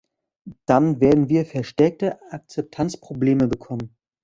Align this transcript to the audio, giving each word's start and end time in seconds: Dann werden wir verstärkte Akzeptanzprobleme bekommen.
Dann 0.65 0.99
werden 0.99 1.29
wir 1.29 1.45
verstärkte 1.45 2.17
Akzeptanzprobleme 2.31 3.47
bekommen. 3.47 3.95